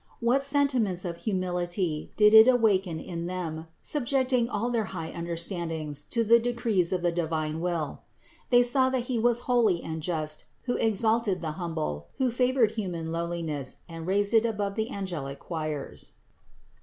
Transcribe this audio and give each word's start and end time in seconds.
What 0.19 0.41
sentiments 0.41 1.05
of 1.05 1.15
humility 1.17 2.11
did 2.17 2.33
it 2.33 2.47
awaken 2.47 2.99
in 2.99 3.27
them, 3.27 3.67
subjecting 3.83 4.49
all 4.49 4.71
their 4.71 4.85
high 4.97 5.09
understandings 5.09 6.01
to 6.09 6.23
the 6.23 6.39
decrees 6.39 6.91
of 6.91 7.03
the 7.03 7.11
divine 7.11 7.59
Will! 7.59 8.01
They 8.49 8.63
saw 8.63 8.89
that 8.89 9.03
He 9.03 9.19
was 9.19 9.41
holy 9.41 9.83
and 9.83 10.01
just, 10.01 10.47
who 10.63 10.73
exalted 10.77 11.41
the 11.41 11.51
humble, 11.51 12.07
who 12.17 12.31
favored 12.31 12.71
human 12.71 13.11
lowliness 13.11 13.77
and 13.87 14.07
raised 14.07 14.33
it 14.33 14.43
above 14.43 14.73
the 14.73 14.89
angelic 14.89 15.37
choirs. 15.37 16.13